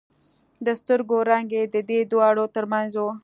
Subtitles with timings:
[0.65, 3.05] د سترګو رنگ يې د دې دواړو تر منځ و.